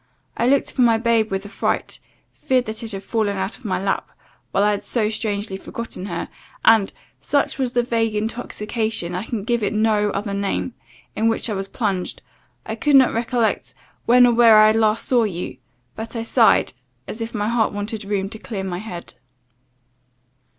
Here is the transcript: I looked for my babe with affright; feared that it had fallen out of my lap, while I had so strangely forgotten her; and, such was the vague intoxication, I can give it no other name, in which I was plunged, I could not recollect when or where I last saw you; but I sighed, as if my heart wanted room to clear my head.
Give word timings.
I 0.35 0.47
looked 0.47 0.71
for 0.73 0.81
my 0.81 0.97
babe 0.97 1.29
with 1.29 1.45
affright; 1.45 1.99
feared 2.33 2.65
that 2.65 2.81
it 2.81 2.91
had 2.91 3.03
fallen 3.03 3.37
out 3.37 3.55
of 3.59 3.65
my 3.65 3.79
lap, 3.79 4.09
while 4.51 4.63
I 4.63 4.71
had 4.71 4.81
so 4.81 5.09
strangely 5.09 5.57
forgotten 5.57 6.07
her; 6.07 6.27
and, 6.65 6.91
such 7.19 7.59
was 7.59 7.73
the 7.73 7.83
vague 7.83 8.15
intoxication, 8.15 9.13
I 9.13 9.21
can 9.23 9.43
give 9.43 9.61
it 9.61 9.73
no 9.73 10.09
other 10.09 10.33
name, 10.33 10.73
in 11.15 11.27
which 11.27 11.51
I 11.51 11.53
was 11.53 11.67
plunged, 11.67 12.23
I 12.65 12.73
could 12.73 12.95
not 12.95 13.13
recollect 13.13 13.75
when 14.07 14.25
or 14.25 14.33
where 14.33 14.57
I 14.57 14.71
last 14.71 15.07
saw 15.07 15.23
you; 15.23 15.57
but 15.95 16.15
I 16.15 16.23
sighed, 16.23 16.73
as 17.07 17.21
if 17.21 17.35
my 17.35 17.47
heart 17.47 17.71
wanted 17.71 18.03
room 18.03 18.27
to 18.29 18.39
clear 18.39 18.63
my 18.63 18.79
head. 18.79 19.13